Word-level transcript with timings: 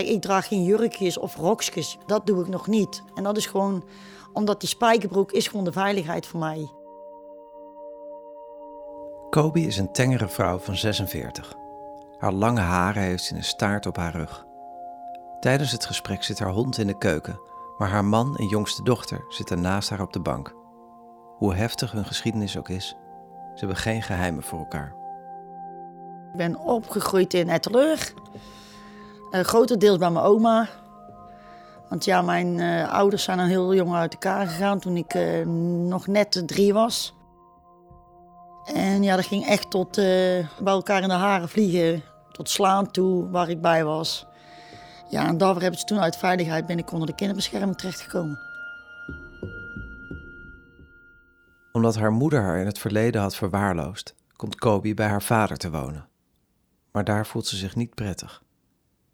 Kijk, 0.00 0.12
ik 0.12 0.20
draag 0.20 0.46
geen 0.46 0.64
jurkjes 0.64 1.18
of 1.18 1.36
rokjes. 1.36 1.98
Dat 2.06 2.26
doe 2.26 2.40
ik 2.40 2.48
nog 2.48 2.66
niet. 2.66 3.02
En 3.14 3.22
dat 3.22 3.36
is 3.36 3.46
gewoon 3.46 3.84
omdat 4.32 4.60
die 4.60 4.68
spijkerbroek 4.68 5.32
is 5.32 5.48
gewoon 5.48 5.64
de 5.64 5.72
veiligheid 5.72 6.26
voor 6.26 6.40
mij. 6.40 6.70
Kobe 9.30 9.60
is 9.60 9.78
een 9.78 9.92
tengere 9.92 10.28
vrouw 10.28 10.58
van 10.58 10.76
46. 10.76 11.54
Haar 12.18 12.32
lange 12.32 12.60
haren 12.60 13.02
heeft 13.02 13.24
ze 13.24 13.30
in 13.30 13.36
een 13.36 13.44
staart 13.44 13.86
op 13.86 13.96
haar 13.96 14.12
rug. 14.12 14.46
Tijdens 15.40 15.72
het 15.72 15.86
gesprek 15.86 16.22
zit 16.22 16.38
haar 16.38 16.52
hond 16.52 16.78
in 16.78 16.86
de 16.86 16.98
keuken, 16.98 17.40
maar 17.78 17.88
haar 17.88 18.04
man 18.04 18.36
en 18.36 18.46
jongste 18.46 18.82
dochter 18.82 19.24
zitten 19.28 19.60
naast 19.60 19.90
haar 19.90 20.00
op 20.00 20.12
de 20.12 20.20
bank. 20.20 20.54
Hoe 21.36 21.54
heftig 21.54 21.92
hun 21.92 22.04
geschiedenis 22.04 22.58
ook 22.58 22.68
is, 22.68 22.88
ze 23.54 23.58
hebben 23.58 23.76
geen 23.76 24.02
geheimen 24.02 24.42
voor 24.42 24.58
elkaar. 24.58 24.94
Ik 26.30 26.36
ben 26.36 26.58
opgegroeid 26.58 27.34
in 27.34 27.48
Etteleur. 27.48 28.12
Uh, 29.30 29.40
grotendeels 29.40 29.98
bij 29.98 30.10
mijn 30.10 30.24
oma. 30.24 30.68
Want 31.88 32.04
ja, 32.04 32.22
mijn 32.22 32.58
uh, 32.58 32.92
ouders 32.92 33.22
zijn 33.22 33.40
al 33.40 33.46
heel 33.46 33.74
jong 33.74 33.94
uit 33.94 34.12
elkaar 34.12 34.46
gegaan 34.46 34.78
toen 34.78 34.96
ik 34.96 35.14
uh, 35.14 35.46
nog 35.86 36.06
net 36.06 36.42
drie 36.46 36.72
was. 36.72 37.14
En 38.64 39.02
ja, 39.02 39.16
dat 39.16 39.26
ging 39.26 39.46
echt 39.46 39.70
tot 39.70 39.96
bij 39.96 40.48
elkaar 40.64 41.02
in 41.02 41.08
de 41.08 41.14
haren 41.14 41.48
vliegen. 41.48 42.02
Tot 42.32 42.48
slaan 42.48 42.90
toe, 42.90 43.30
waar 43.30 43.48
ik 43.48 43.60
bij 43.60 43.84
was. 43.84 44.26
Ja, 45.08 45.26
en 45.26 45.38
daarvoor 45.38 45.62
hebben 45.62 45.80
ze 45.80 45.86
toen 45.86 46.00
uit 46.00 46.16
veiligheid 46.16 46.66
ben 46.66 46.78
ik 46.78 46.92
onder 46.92 47.06
de 47.06 47.14
kinderbescherming 47.14 47.76
terechtgekomen. 47.76 48.38
Omdat 51.72 51.96
haar 51.96 52.12
moeder 52.12 52.42
haar 52.42 52.58
in 52.58 52.66
het 52.66 52.78
verleden 52.78 53.20
had 53.20 53.36
verwaarloosd, 53.36 54.14
komt 54.36 54.54
Kobe 54.54 54.94
bij 54.94 55.08
haar 55.08 55.22
vader 55.22 55.56
te 55.56 55.70
wonen. 55.70 56.08
Maar 56.92 57.04
daar 57.04 57.26
voelt 57.26 57.46
ze 57.46 57.56
zich 57.56 57.76
niet 57.76 57.94
prettig. 57.94 58.42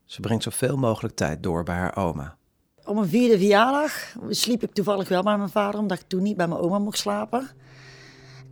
Ze 0.06 0.20
brengt 0.20 0.42
zoveel 0.42 0.76
mogelijk 0.76 1.14
tijd 1.14 1.42
door 1.42 1.62
bij 1.62 1.74
haar 1.74 1.96
oma. 1.96 2.36
Op 2.84 2.94
mijn 2.94 3.08
vierde 3.08 3.38
verjaardag 3.38 4.16
sliep 4.28 4.62
ik 4.62 4.72
toevallig 4.72 5.08
wel 5.08 5.22
bij 5.22 5.36
mijn 5.36 5.48
vader, 5.48 5.80
omdat 5.80 5.98
ik 5.98 6.04
toen 6.06 6.22
niet 6.22 6.36
bij 6.36 6.48
mijn 6.48 6.60
oma 6.60 6.78
mocht 6.78 6.98
slapen. 6.98 7.48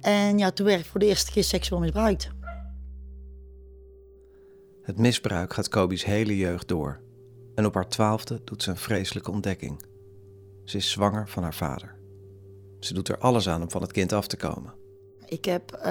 En 0.00 0.38
ja, 0.38 0.50
toen 0.50 0.66
werd 0.66 0.80
ik 0.80 0.86
voor 0.86 1.00
de 1.00 1.06
eerste 1.06 1.32
keer 1.32 1.44
seksueel 1.44 1.80
misbruikt. 1.80 2.30
Het 4.82 4.98
misbruik 4.98 5.52
gaat 5.52 5.68
Kobi's 5.68 6.04
hele 6.04 6.36
jeugd 6.36 6.68
door. 6.68 7.00
En 7.54 7.66
op 7.66 7.74
haar 7.74 7.88
twaalfde 7.88 8.40
doet 8.44 8.62
ze 8.62 8.70
een 8.70 8.76
vreselijke 8.76 9.30
ontdekking. 9.30 9.84
Ze 10.64 10.76
is 10.76 10.90
zwanger 10.90 11.28
van 11.28 11.42
haar 11.42 11.54
vader. 11.54 11.96
Ze 12.80 12.94
doet 12.94 13.08
er 13.08 13.18
alles 13.18 13.48
aan 13.48 13.62
om 13.62 13.70
van 13.70 13.82
het 13.82 13.92
kind 13.92 14.12
af 14.12 14.26
te 14.26 14.36
komen. 14.36 14.74
Ik 15.26 15.44
heb 15.44 15.72
uh, 15.74 15.82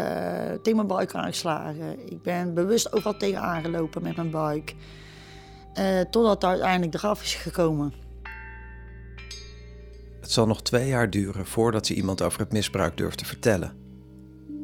tegen 0.51 0.75
mijn 0.75 0.87
buik 0.87 1.15
aangeslagen. 1.15 2.11
Ik 2.11 2.21
ben 2.21 2.53
bewust 2.53 2.93
overal 2.93 3.17
tegen 3.17 3.41
aangelopen 3.41 4.03
met 4.03 4.15
mijn 4.15 4.31
buik. 4.31 4.75
Uh, 5.79 5.99
totdat 6.01 6.33
het 6.33 6.43
uiteindelijk 6.43 6.93
eraf 6.93 7.21
is 7.21 7.35
gekomen. 7.35 7.93
Het 10.21 10.31
zal 10.31 10.47
nog 10.47 10.61
twee 10.61 10.87
jaar 10.87 11.09
duren 11.09 11.45
voordat 11.45 11.85
ze 11.85 11.93
iemand 11.93 12.21
over 12.21 12.39
het 12.39 12.51
misbruik 12.51 12.97
durft 12.97 13.17
te 13.17 13.25
vertellen. 13.25 13.73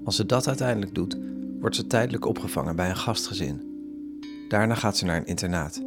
Als 0.06 0.16
ze 0.16 0.26
dat 0.26 0.48
uiteindelijk 0.48 0.96
doet, 0.96 1.18
wordt 1.60 1.76
ze 1.76 1.88
tijdelijk 1.88 2.26
opgevangen 2.26 2.76
bij 2.76 2.90
een 2.90 2.98
gastgezin. 2.98 3.68
Daarna 4.50 4.76
gaat 4.76 4.98
ze 4.98 5.06
naar 5.06 5.18
een 5.18 5.26
internaat. 5.26 5.82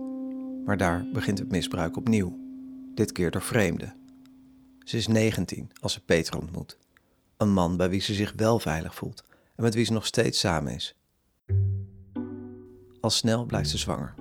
Maar 0.64 0.77
daar 0.77 1.06
begint 1.12 1.39
het 1.39 1.51
misbruik 1.51 1.97
opnieuw, 1.97 2.39
dit 2.95 3.12
keer 3.12 3.31
door 3.31 3.42
vreemden. 3.42 3.95
Ze 4.79 4.97
is 4.97 5.07
19 5.07 5.70
als 5.81 5.92
ze 5.92 6.01
Peter 6.01 6.39
ontmoet. 6.39 6.79
Een 7.36 7.53
man 7.53 7.77
bij 7.77 7.91
wie 7.91 8.01
ze 8.01 8.14
zich 8.14 8.33
wel 8.36 8.59
veilig 8.59 8.95
voelt 8.95 9.25
en 9.57 9.62
met 9.62 9.75
wie 9.75 9.84
ze 9.84 9.92
nog 9.92 10.07
steeds 10.07 10.39
samen 10.39 10.75
is. 10.75 10.97
Al 13.01 13.11
snel 13.11 13.45
blijft 13.45 13.70
ze 13.70 13.79
zwanger. 13.79 14.14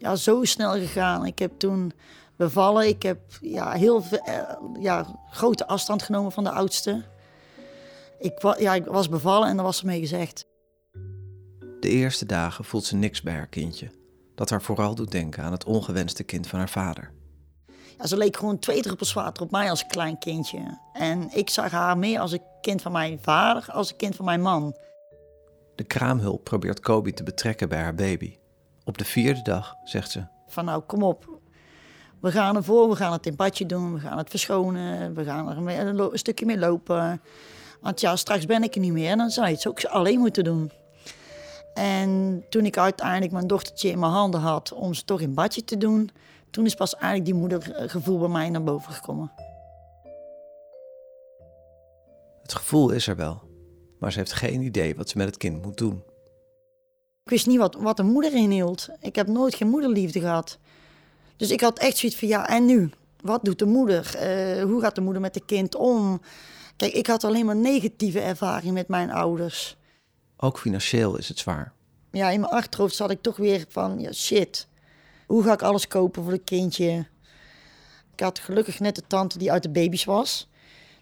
Ja, 0.00 0.16
zo 0.16 0.44
snel 0.44 0.72
gegaan. 0.72 1.26
Ik 1.26 1.38
heb 1.38 1.58
toen 1.58 1.92
bevallen. 2.36 2.88
Ik 2.88 3.02
heb 3.02 3.20
ja, 3.40 3.72
heel 3.72 4.02
eh, 4.24 4.42
ja, 4.78 5.20
grote 5.30 5.66
afstand 5.66 6.02
genomen 6.02 6.32
van 6.32 6.44
de 6.44 6.50
oudste. 6.50 7.02
Ik, 8.18 8.54
ja, 8.58 8.74
ik 8.74 8.84
was 8.84 9.08
bevallen 9.08 9.48
en 9.48 9.56
daar 9.56 9.64
was 9.64 9.80
er 9.80 9.86
mee 9.86 10.00
gezegd. 10.00 10.46
De 11.80 11.88
eerste 11.88 12.26
dagen 12.26 12.64
voelt 12.64 12.84
ze 12.84 12.96
niks 12.96 13.22
bij 13.22 13.34
haar 13.34 13.46
kindje. 13.46 13.90
Dat 14.34 14.50
haar 14.50 14.62
vooral 14.62 14.94
doet 14.94 15.10
denken 15.10 15.42
aan 15.42 15.52
het 15.52 15.64
ongewenste 15.64 16.22
kind 16.22 16.46
van 16.46 16.58
haar 16.58 16.68
vader. 16.68 17.12
Ja, 17.98 18.06
ze 18.06 18.16
leek 18.16 18.36
gewoon 18.36 18.58
twee 18.58 18.82
druppels 18.82 19.12
water 19.12 19.42
op 19.42 19.50
mij 19.50 19.70
als 19.70 19.86
klein 19.86 20.18
kindje. 20.18 20.78
En 20.92 21.28
ik 21.32 21.50
zag 21.50 21.70
haar 21.70 21.98
meer 21.98 22.20
als 22.20 22.32
een 22.32 22.42
kind 22.60 22.82
van 22.82 22.92
mijn 22.92 23.18
vader 23.22 23.66
als 23.72 23.90
een 23.90 23.96
kind 23.96 24.16
van 24.16 24.24
mijn 24.24 24.40
man. 24.40 24.76
De 25.74 25.84
kraamhulp 25.84 26.44
probeert 26.44 26.80
Kobe 26.80 27.12
te 27.12 27.22
betrekken 27.22 27.68
bij 27.68 27.80
haar 27.80 27.94
baby. 27.94 28.39
Op 28.90 28.98
de 28.98 29.04
vierde 29.04 29.42
dag 29.42 29.76
zegt 29.84 30.10
ze: 30.10 30.24
Van 30.46 30.64
nou, 30.64 30.82
kom 30.82 31.02
op. 31.02 31.40
We 32.20 32.30
gaan 32.30 32.56
ervoor, 32.56 32.88
we 32.88 32.96
gaan 32.96 33.12
het 33.12 33.26
in 33.26 33.36
badje 33.36 33.66
doen, 33.66 33.94
we 33.94 34.00
gaan 34.00 34.18
het 34.18 34.30
verschonen, 34.30 35.14
we 35.14 35.24
gaan 35.24 35.68
er 35.68 35.86
een, 35.86 36.18
stukje 36.18 36.46
mee 36.46 36.58
lopen. 36.58 37.22
Want 37.80 38.00
ja, 38.00 38.16
straks 38.16 38.46
ben 38.46 38.62
ik 38.62 38.74
er 38.74 38.80
niet 38.80 38.92
meer 38.92 39.10
en 39.10 39.18
dan 39.18 39.30
zou 39.30 39.46
je 39.46 39.54
het 39.54 39.66
ook 39.66 39.84
alleen 39.84 40.18
moeten 40.18 40.44
doen. 40.44 40.70
En 41.74 42.44
toen 42.48 42.64
ik 42.64 42.78
uiteindelijk 42.78 43.32
mijn 43.32 43.46
dochtertje 43.46 43.90
in 43.90 43.98
mijn 43.98 44.12
handen 44.12 44.40
had 44.40 44.72
om 44.72 44.94
ze 44.94 45.04
toch 45.04 45.20
in 45.20 45.34
badje 45.34 45.64
te 45.64 45.76
doen, 45.76 46.10
toen 46.50 46.66
is 46.66 46.74
pas 46.74 46.94
eigenlijk 46.94 47.24
die 47.24 47.34
moedergevoel 47.34 48.18
bij 48.18 48.28
mij 48.28 48.50
naar 48.50 48.64
boven 48.64 48.92
gekomen. 48.92 49.32
Het 52.42 52.54
gevoel 52.54 52.90
is 52.90 53.06
er 53.06 53.16
wel, 53.16 53.42
maar 53.98 54.12
ze 54.12 54.18
heeft 54.18 54.32
geen 54.32 54.62
idee 54.62 54.96
wat 54.96 55.08
ze 55.08 55.16
met 55.16 55.26
het 55.26 55.36
kind 55.36 55.62
moet 55.62 55.78
doen. 55.78 56.09
Ik 57.24 57.30
wist 57.30 57.46
niet 57.46 57.58
wat, 57.58 57.74
wat 57.74 57.98
een 57.98 58.06
moeder 58.06 58.34
inhield. 58.34 58.88
Ik 59.00 59.16
heb 59.16 59.26
nooit 59.26 59.54
geen 59.54 59.68
moederliefde 59.68 60.20
gehad. 60.20 60.58
Dus 61.36 61.50
ik 61.50 61.60
had 61.60 61.78
echt 61.78 61.96
zoiets 61.96 62.18
van, 62.18 62.28
ja, 62.28 62.48
en 62.48 62.66
nu? 62.66 62.90
Wat 63.20 63.44
doet 63.44 63.58
de 63.58 63.66
moeder? 63.66 64.14
Uh, 64.14 64.62
hoe 64.62 64.80
gaat 64.80 64.94
de 64.94 65.00
moeder 65.00 65.22
met 65.22 65.34
het 65.34 65.44
kind 65.44 65.74
om? 65.74 66.20
Kijk, 66.76 66.92
ik 66.92 67.06
had 67.06 67.24
alleen 67.24 67.46
maar 67.46 67.56
negatieve 67.56 68.20
ervaring 68.20 68.74
met 68.74 68.88
mijn 68.88 69.10
ouders. 69.10 69.76
Ook 70.36 70.58
financieel 70.58 71.18
is 71.18 71.28
het 71.28 71.38
zwaar. 71.38 71.72
Ja, 72.10 72.30
in 72.30 72.40
mijn 72.40 72.52
achterhoofd 72.52 72.94
zat 72.94 73.10
ik 73.10 73.22
toch 73.22 73.36
weer 73.36 73.64
van, 73.68 74.00
ja, 74.00 74.12
shit. 74.12 74.68
Hoe 75.26 75.42
ga 75.42 75.52
ik 75.52 75.62
alles 75.62 75.88
kopen 75.88 76.22
voor 76.22 76.32
het 76.32 76.44
kindje? 76.44 77.06
Ik 78.12 78.20
had 78.20 78.38
gelukkig 78.38 78.80
net 78.80 78.94
de 78.94 79.02
tante 79.06 79.38
die 79.38 79.52
uit 79.52 79.62
de 79.62 79.70
baby's 79.70 80.04
was. 80.04 80.48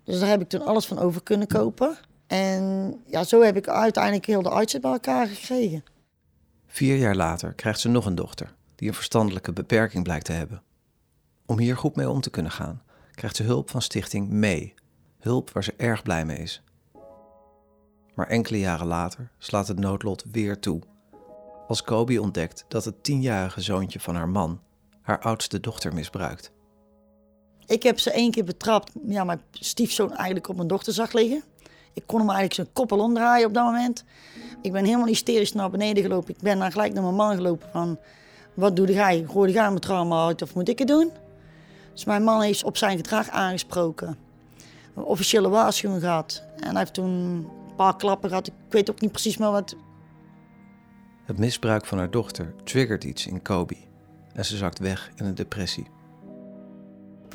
Dus 0.04 0.18
daar 0.18 0.28
heb 0.28 0.40
ik 0.40 0.48
toen 0.48 0.66
alles 0.66 0.86
van 0.86 0.98
over 0.98 1.22
kunnen 1.22 1.46
kopen. 1.46 1.96
En 2.26 2.94
ja, 3.06 3.24
zo 3.24 3.42
heb 3.42 3.56
ik 3.56 3.68
uiteindelijk 3.68 4.26
heel 4.26 4.42
de 4.42 4.50
uitzet 4.50 4.80
bij 4.80 4.92
elkaar 4.92 5.26
gekregen. 5.26 5.84
Vier 6.70 6.96
jaar 6.96 7.16
later 7.16 7.54
krijgt 7.54 7.80
ze 7.80 7.88
nog 7.88 8.06
een 8.06 8.14
dochter 8.14 8.54
die 8.74 8.88
een 8.88 8.94
verstandelijke 8.94 9.52
beperking 9.52 10.04
blijkt 10.04 10.24
te 10.24 10.32
hebben. 10.32 10.62
Om 11.46 11.58
hier 11.58 11.76
goed 11.76 11.96
mee 11.96 12.10
om 12.10 12.20
te 12.20 12.30
kunnen 12.30 12.52
gaan, 12.52 12.82
krijgt 13.14 13.36
ze 13.36 13.42
hulp 13.42 13.70
van 13.70 13.82
stichting 13.82 14.28
Mee. 14.28 14.74
Hulp 15.18 15.50
waar 15.50 15.64
ze 15.64 15.74
erg 15.76 16.02
blij 16.02 16.24
mee 16.24 16.38
is. 16.38 16.62
Maar 18.14 18.26
enkele 18.26 18.58
jaren 18.58 18.86
later 18.86 19.30
slaat 19.38 19.68
het 19.68 19.78
noodlot 19.78 20.24
weer 20.30 20.58
toe. 20.58 20.80
Als 21.68 21.82
Kobe 21.82 22.20
ontdekt 22.20 22.64
dat 22.68 22.84
het 22.84 23.02
tienjarige 23.04 23.60
zoontje 23.60 24.00
van 24.00 24.14
haar 24.14 24.28
man 24.28 24.60
haar 25.00 25.20
oudste 25.20 25.60
dochter 25.60 25.94
misbruikt. 25.94 26.52
Ik 27.66 27.82
heb 27.82 27.98
ze 27.98 28.10
één 28.10 28.30
keer 28.30 28.44
betrapt, 28.44 28.92
ja, 29.06 29.24
mijn 29.24 29.40
stiefzoon 29.50 30.14
eigenlijk 30.14 30.48
op 30.48 30.56
mijn 30.56 30.68
dochter 30.68 30.92
zag 30.92 31.12
liggen. 31.12 31.42
Ik 31.98 32.06
kon 32.06 32.18
hem 32.18 32.28
eigenlijk 32.28 32.54
zijn 32.54 32.72
koppel 32.72 32.98
omdraaien 32.98 33.46
op 33.46 33.54
dat 33.54 33.64
moment. 33.64 34.04
Ik 34.62 34.72
ben 34.72 34.84
helemaal 34.84 35.06
hysterisch 35.06 35.52
naar 35.52 35.70
beneden 35.70 36.02
gelopen. 36.02 36.34
Ik 36.34 36.40
ben 36.40 36.58
dan 36.58 36.72
gelijk 36.72 36.92
naar 36.92 37.02
mijn 37.02 37.14
man 37.14 37.34
gelopen 37.36 37.68
van... 37.72 37.98
Wat 38.54 38.76
doe 38.76 38.92
jij? 38.92 39.24
Gooi 39.30 39.52
jij 39.52 39.68
mijn 39.68 39.78
trauma 39.78 40.26
uit 40.26 40.42
of 40.42 40.54
moet 40.54 40.68
ik 40.68 40.78
het 40.78 40.88
doen? 40.88 41.10
Dus 41.92 42.04
mijn 42.04 42.22
man 42.22 42.40
heeft 42.40 42.64
op 42.64 42.76
zijn 42.76 42.96
gedrag 42.96 43.28
aangesproken. 43.28 44.16
Een 44.94 45.02
officiële 45.02 45.48
waarschuwing 45.48 46.00
gehad. 46.02 46.42
En 46.56 46.68
hij 46.68 46.78
heeft 46.78 46.94
toen 46.94 47.10
een 47.10 47.74
paar 47.76 47.96
klappen 47.96 48.28
gehad. 48.28 48.46
Ik 48.46 48.52
weet 48.68 48.90
ook 48.90 49.00
niet 49.00 49.12
precies 49.12 49.36
meer 49.36 49.50
wat... 49.50 49.76
Het 51.24 51.38
misbruik 51.38 51.86
van 51.86 51.98
haar 51.98 52.10
dochter 52.10 52.54
triggert 52.64 53.04
iets 53.04 53.26
in 53.26 53.42
Kobe. 53.42 53.76
En 54.32 54.44
ze 54.44 54.56
zakt 54.56 54.78
weg 54.78 55.10
in 55.14 55.24
een 55.24 55.34
depressie. 55.34 55.86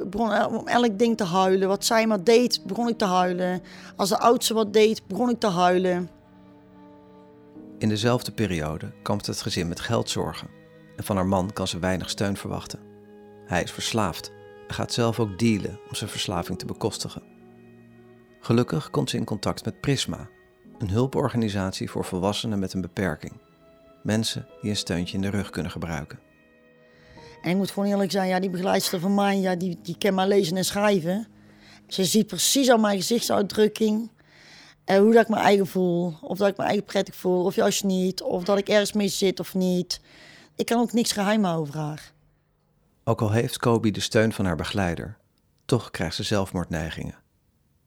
Begon 0.08 0.46
om 0.46 0.68
elk 0.68 1.00
ding 1.00 1.18
te 1.18 1.24
huilen. 1.24 1.68
Wat 1.68 1.86
zij 1.86 2.08
maar 2.08 2.24
deed, 2.24 2.62
begon 2.66 2.88
ik 2.88 2.98
te 2.98 3.06
huilen. 3.06 3.62
Als 3.96 4.10
de 4.10 4.20
oudste 4.20 4.54
wat 4.54 4.74
deed, 4.74 5.08
begon 5.08 5.30
ik 5.30 5.40
te 5.40 5.48
huilen. 5.48 6.10
In 7.78 7.90
dezelfde 7.90 8.32
periode 8.32 8.92
kampt 9.02 9.26
het 9.26 9.42
gezin 9.42 9.68
met 9.68 9.80
geldzorgen. 9.80 10.48
En 10.96 11.04
van 11.04 11.16
haar 11.16 11.26
man 11.26 11.54
kan 11.54 11.68
ze 11.68 11.80
weinig 11.80 12.10
steun 12.10 12.38
verwachten. 12.38 12.80
Hij 13.46 13.64
is 13.64 13.72
verslaafd 13.72 14.32
en 14.68 14.74
gaat 14.74 14.94
zelf 14.94 15.20
ook 15.20 15.40
dealen 15.40 15.80
om 15.90 15.96
zijn 15.96 16.10
verslaving 16.10 16.60
te 16.60 16.66
bekostigen. 16.66 17.24
Gelukkig 18.40 18.90
komt 18.90 19.10
ze 19.10 19.18
in 19.18 19.26
contact 19.26 19.66
met 19.66 19.82
Prisma, 19.82 20.30
een 20.78 20.90
hulporganisatie 20.90 21.90
voor 21.90 22.06
volwassenen 22.06 22.60
met 22.60 22.74
een 22.74 22.82
beperking. 22.82 23.34
Mensen 24.04 24.48
die 24.62 24.70
een 24.70 24.78
steuntje 24.78 25.16
in 25.16 25.22
de 25.22 25.30
rug 25.30 25.50
kunnen 25.50 25.72
gebruiken. 25.72 26.20
En 27.44 27.50
ik 27.52 27.56
moet 27.56 27.72
gewoon 27.72 27.90
eerlijk 27.90 28.12
zijn, 28.12 28.28
ja, 28.28 28.40
die 28.40 28.50
begeleidster 28.50 29.00
van 29.00 29.16
mij, 29.16 29.40
ja, 29.40 29.56
die, 29.56 29.80
die 29.82 29.98
kan 29.98 30.14
maar 30.14 30.28
lezen 30.28 30.58
en 30.58 30.66
schrijven. 30.66 31.28
Ze 31.88 32.06
ziet 32.06 32.28
precies 32.28 32.70
al 32.70 32.78
mijn 32.78 32.98
gezichtsuitdrukking. 32.98 34.12
En 34.86 35.02
hoe 35.02 35.14
dat 35.14 35.22
ik 35.22 35.30
me 35.30 35.36
eigen 35.36 35.68
voel. 35.68 36.14
Of 36.22 36.38
dat 36.38 36.48
ik 36.48 36.58
me 36.58 36.64
eigen 36.64 36.84
prettig 36.84 37.16
voel, 37.16 37.44
of 37.46 37.56
juist 37.56 37.84
niet. 37.84 38.22
Of 38.22 38.44
dat 38.44 38.58
ik 38.58 38.70
ergens 38.70 38.94
mee 38.94 39.08
zit 39.08 39.40
of 39.40 39.54
niet. 39.54 40.02
Ik 40.56 40.66
kan 40.66 40.80
ook 40.80 40.94
niks 40.94 41.12
geheim 41.12 41.46
over 41.46 41.78
haar. 41.78 42.12
Ook 43.04 43.22
al 43.22 43.32
heeft 43.32 43.58
Kobi 43.58 43.92
de 43.92 44.00
steun 44.00 44.34
van 44.34 44.46
haar 44.46 44.56
begeleider, 44.56 45.18
toch 45.66 45.92
krijgt 45.92 46.16
ze 46.16 46.24
zelfmoordneigingen. 46.24 47.16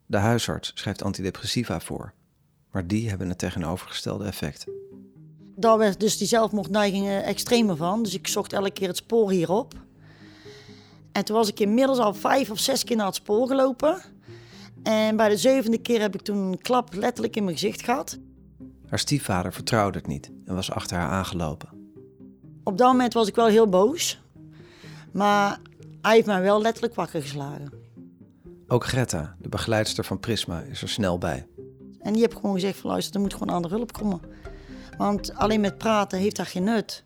De 0.05 0.17
huisarts 0.17 0.71
schrijft 0.75 1.03
antidepressiva 1.03 1.79
voor, 1.79 2.13
maar 2.71 2.87
die 2.87 3.09
hebben 3.09 3.29
het 3.29 3.37
tegenovergestelde 3.37 4.25
effect. 4.25 4.65
Daar 5.59 5.77
werd 5.77 5.99
dus 5.99 6.17
die 6.17 6.27
zelfmoordneigingen 6.27 7.23
extremer 7.23 7.75
van. 7.75 8.03
Dus 8.03 8.13
ik 8.13 8.27
zocht 8.27 8.53
elke 8.53 8.71
keer 8.71 8.87
het 8.87 8.97
spoor 8.97 9.31
hierop. 9.31 9.73
En 11.11 11.25
toen 11.25 11.35
was 11.35 11.47
ik 11.47 11.59
inmiddels 11.59 11.97
al 11.97 12.13
vijf 12.13 12.51
of 12.51 12.59
zes 12.59 12.83
keer 12.83 12.95
naar 12.95 13.05
het 13.05 13.15
spoor 13.15 13.47
gelopen. 13.47 14.01
En 14.83 15.15
bij 15.15 15.29
de 15.29 15.37
zevende 15.37 15.77
keer 15.77 16.01
heb 16.01 16.15
ik 16.15 16.21
toen 16.21 16.37
een 16.37 16.61
klap 16.61 16.93
letterlijk 16.93 17.35
in 17.35 17.43
mijn 17.43 17.57
gezicht 17.57 17.81
gehad. 17.81 18.17
Haar 18.87 18.99
stiefvader 18.99 19.53
vertrouwde 19.53 19.97
het 19.97 20.07
niet 20.07 20.31
en 20.45 20.55
was 20.55 20.71
achter 20.71 20.97
haar 20.97 21.09
aangelopen. 21.09 21.69
Op 22.63 22.77
dat 22.77 22.87
moment 22.87 23.13
was 23.13 23.27
ik 23.27 23.35
wel 23.35 23.47
heel 23.47 23.69
boos. 23.69 24.21
Maar 25.11 25.59
hij 26.01 26.15
heeft 26.15 26.27
mij 26.27 26.41
wel 26.41 26.61
letterlijk 26.61 26.95
wakker 26.95 27.21
geslagen. 27.21 27.71
Ook 28.67 28.85
Greta, 28.85 29.35
de 29.39 29.49
begeleidster 29.49 30.05
van 30.05 30.19
Prisma, 30.19 30.61
is 30.61 30.81
er 30.81 30.89
snel 30.89 31.17
bij. 31.17 31.47
En 31.99 32.13
die 32.13 32.21
heb 32.21 32.35
gewoon 32.35 32.53
gezegd 32.53 32.77
van 32.77 32.89
luister, 32.89 33.15
er 33.15 33.21
moet 33.21 33.33
gewoon 33.33 33.55
andere 33.55 33.75
hulp 33.75 33.93
komen. 33.93 34.21
Want 34.97 35.35
alleen 35.35 35.61
met 35.61 35.77
praten 35.77 36.19
heeft 36.19 36.35
daar 36.35 36.45
geen 36.45 36.63
nut. 36.63 37.03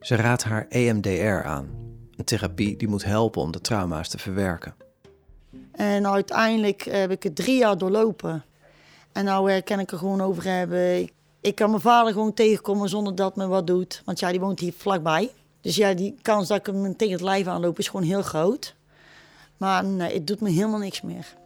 Ze 0.00 0.16
raadt 0.16 0.44
haar 0.44 0.66
EMDR 0.68 1.46
aan. 1.46 1.68
Een 2.16 2.24
therapie 2.24 2.76
die 2.76 2.88
moet 2.88 3.04
helpen 3.04 3.42
om 3.42 3.50
de 3.50 3.60
trauma's 3.60 4.08
te 4.08 4.18
verwerken. 4.18 4.74
En 5.72 6.06
uiteindelijk 6.06 6.82
heb 6.82 7.10
ik 7.10 7.22
het 7.22 7.36
drie 7.36 7.58
jaar 7.58 7.78
doorlopen. 7.78 8.44
En 9.12 9.24
nou 9.24 9.60
kan 9.60 9.78
ik 9.78 9.90
er 9.90 9.98
gewoon 9.98 10.20
over 10.20 10.44
hebben. 10.44 11.00
Ik, 11.00 11.12
ik 11.40 11.54
kan 11.54 11.70
mijn 11.70 11.82
vader 11.82 12.12
gewoon 12.12 12.34
tegenkomen 12.34 12.88
zonder 12.88 13.14
dat 13.14 13.36
me 13.36 13.46
wat 13.46 13.66
doet. 13.66 14.02
Want 14.04 14.18
ja, 14.18 14.30
die 14.30 14.40
woont 14.40 14.60
hier 14.60 14.72
vlakbij. 14.76 15.30
Dus 15.60 15.76
ja, 15.76 15.94
die 15.94 16.14
kans 16.22 16.48
dat 16.48 16.58
ik 16.58 16.66
hem 16.66 16.96
tegen 16.96 17.14
het 17.14 17.22
lijf 17.22 17.46
aanloop 17.46 17.78
is 17.78 17.88
gewoon 17.88 18.06
heel 18.06 18.22
groot. 18.22 18.74
Maar 19.56 19.84
nee, 19.84 20.14
het 20.14 20.26
doet 20.26 20.40
me 20.40 20.50
helemaal 20.50 20.78
niks 20.78 21.00
meer. 21.00 21.36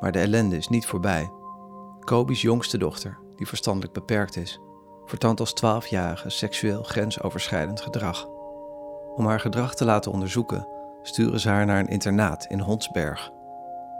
Maar 0.00 0.12
de 0.12 0.18
ellende 0.18 0.56
is 0.56 0.68
niet 0.68 0.86
voorbij. 0.86 1.30
Kobi's 2.00 2.42
jongste 2.42 2.78
dochter, 2.78 3.18
die 3.38 3.48
verstandelijk 3.48 3.92
beperkt 3.92 4.36
is, 4.36 4.60
vertoont 5.04 5.40
als 5.40 5.54
12-jarige 5.64 6.30
seksueel 6.30 6.82
grensoverschrijdend 6.82 7.80
gedrag. 7.80 8.26
Om 9.14 9.26
haar 9.26 9.40
gedrag 9.40 9.74
te 9.74 9.84
laten 9.84 10.12
onderzoeken, 10.12 10.68
sturen 11.02 11.40
ze 11.40 11.48
haar 11.48 11.66
naar 11.66 11.80
een 11.80 11.88
internaat 11.88 12.44
in 12.48 12.60
Hondsberg. 12.60 13.30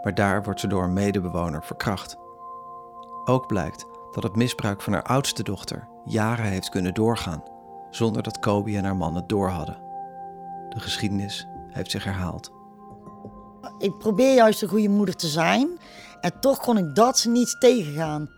Maar 0.03 0.15
daar 0.15 0.43
wordt 0.43 0.61
ze 0.61 0.67
door 0.67 0.85
een 0.85 0.93
medebewoner 0.93 1.65
verkracht. 1.65 2.17
Ook 3.25 3.47
blijkt 3.47 3.87
dat 4.13 4.23
het 4.23 4.37
misbruik 4.37 4.83
van 4.83 4.93
haar 4.93 5.03
oudste 5.03 5.43
dochter 5.43 5.89
jaren 6.05 6.45
heeft 6.45 6.69
kunnen 6.69 6.95
doorgaan, 6.95 7.43
zonder 7.91 8.23
dat 8.23 8.39
Kobi 8.39 8.77
en 8.77 8.85
haar 8.85 8.97
man 8.97 9.15
het 9.15 9.29
doorhadden. 9.29 9.79
De 10.69 10.81
geschiedenis 10.81 11.47
heeft 11.69 11.91
zich 11.91 12.05
herhaald. 12.05 12.53
Ik 13.79 13.99
probeer 13.99 14.35
juist 14.35 14.63
een 14.63 14.69
goede 14.69 14.89
moeder 14.89 15.17
te 15.17 15.27
zijn. 15.27 15.79
En 16.21 16.41
toch 16.41 16.59
kon 16.59 16.79
ik 16.79 16.95
dat 16.95 17.25
niet 17.29 17.57
tegengaan. 17.59 18.29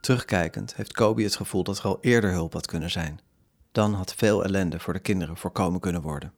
Terugkijkend 0.00 0.76
heeft 0.76 0.92
Kobi 0.92 1.24
het 1.24 1.36
gevoel 1.36 1.62
dat 1.62 1.78
er 1.78 1.84
al 1.84 1.98
eerder 2.00 2.30
hulp 2.30 2.52
had 2.52 2.66
kunnen 2.66 2.90
zijn. 2.90 3.20
Dan 3.72 3.94
had 3.94 4.14
veel 4.14 4.44
ellende 4.44 4.78
voor 4.78 4.92
de 4.92 4.98
kinderen 4.98 5.36
voorkomen 5.36 5.80
kunnen 5.80 6.02
worden. 6.02 6.32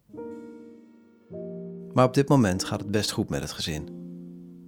Maar 1.93 2.05
op 2.05 2.15
dit 2.15 2.29
moment 2.29 2.65
gaat 2.65 2.81
het 2.81 2.91
best 2.91 3.11
goed 3.11 3.29
met 3.29 3.43
het 3.43 3.53
gezin. 3.53 3.89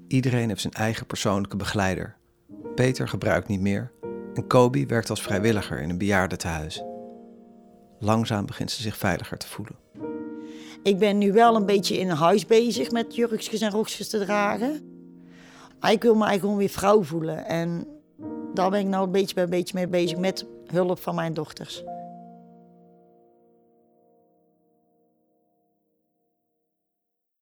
Iedereen 0.08 0.48
heeft 0.48 0.60
zijn 0.60 0.72
eigen 0.72 1.06
persoonlijke 1.06 1.56
begeleider. 1.56 2.16
Peter 2.74 3.08
gebruikt 3.08 3.48
niet 3.48 3.60
meer 3.60 3.92
en 4.34 4.46
Kobi 4.46 4.86
werkt 4.86 5.10
als 5.10 5.22
vrijwilliger 5.22 5.80
in 5.80 5.90
een 5.90 5.98
bejaardentehuis. 5.98 6.82
Langzaam 7.98 8.46
begint 8.46 8.70
ze 8.70 8.82
zich 8.82 8.96
veiliger 8.96 9.38
te 9.38 9.48
voelen. 9.48 9.76
Ik 10.82 10.98
ben 10.98 11.18
nu 11.18 11.32
wel 11.32 11.56
een 11.56 11.66
beetje 11.66 11.98
in 11.98 12.08
huis 12.08 12.46
bezig 12.46 12.90
met 12.90 13.14
jurkjes 13.14 13.60
en 13.60 13.70
rokjes 13.70 14.08
te 14.08 14.18
dragen. 14.18 14.92
Ik 15.90 16.02
wil 16.02 16.14
me 16.14 16.38
gewoon 16.38 16.56
weer 16.56 16.68
vrouw 16.68 17.02
voelen. 17.02 17.46
En 17.46 17.93
daar 18.54 18.70
ben 18.70 18.80
ik 18.80 18.86
nou 18.86 19.04
een 19.04 19.10
beetje 19.10 19.34
bij 19.34 19.48
beetje 19.48 19.74
mee 19.74 19.88
bezig 19.88 20.18
met 20.18 20.46
hulp 20.66 21.00
van 21.00 21.14
mijn 21.14 21.34
dochters. 21.34 21.82